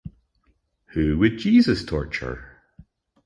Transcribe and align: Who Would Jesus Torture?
Who 0.93 1.19
Would 1.19 1.37
Jesus 1.37 1.83
Torture? 1.85 2.63